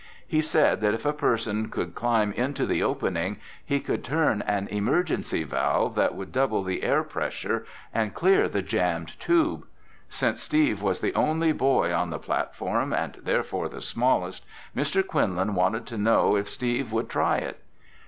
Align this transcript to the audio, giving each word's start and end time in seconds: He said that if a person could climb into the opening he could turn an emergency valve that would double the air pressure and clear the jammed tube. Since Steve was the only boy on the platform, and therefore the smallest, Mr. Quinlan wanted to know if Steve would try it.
He 0.27 0.41
said 0.41 0.81
that 0.81 0.95
if 0.95 1.05
a 1.05 1.13
person 1.13 1.69
could 1.69 1.93
climb 1.93 2.31
into 2.31 2.65
the 2.65 2.81
opening 2.81 3.37
he 3.63 3.79
could 3.79 4.03
turn 4.03 4.41
an 4.41 4.67
emergency 4.69 5.43
valve 5.43 5.93
that 5.93 6.15
would 6.15 6.31
double 6.31 6.63
the 6.63 6.81
air 6.81 7.03
pressure 7.03 7.67
and 7.93 8.11
clear 8.15 8.49
the 8.49 8.63
jammed 8.63 9.19
tube. 9.19 9.67
Since 10.09 10.41
Steve 10.41 10.81
was 10.81 11.01
the 11.01 11.13
only 11.13 11.51
boy 11.51 11.93
on 11.93 12.09
the 12.09 12.17
platform, 12.17 12.93
and 12.93 13.13
therefore 13.21 13.69
the 13.69 13.79
smallest, 13.79 14.43
Mr. 14.75 15.05
Quinlan 15.05 15.53
wanted 15.53 15.85
to 15.85 15.99
know 15.99 16.35
if 16.35 16.49
Steve 16.49 16.91
would 16.91 17.07
try 17.07 17.37
it. 17.37 17.59